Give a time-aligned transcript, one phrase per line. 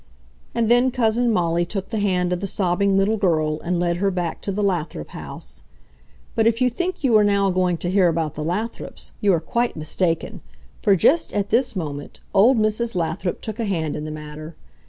[0.55, 4.09] And then Cousin Molly took the hand of the sobbing little girl and led her
[4.09, 5.63] back to the Lathrop house.
[6.33, 9.39] But if you think you are now going to hear about the Lathrops, you are
[9.39, 10.41] quite mistaken,
[10.81, 12.95] for just at this moment old Mrs.
[12.95, 14.55] Lathrop took a hand in the matter.